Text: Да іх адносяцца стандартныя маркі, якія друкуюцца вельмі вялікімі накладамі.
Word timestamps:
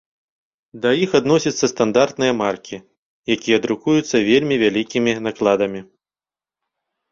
Да 0.85 0.89
іх 1.05 1.11
адносяцца 1.19 1.65
стандартныя 1.73 2.33
маркі, 2.41 2.77
якія 3.37 3.57
друкуюцца 3.67 4.25
вельмі 4.31 4.55
вялікімі 4.65 5.11
накладамі. 5.29 5.81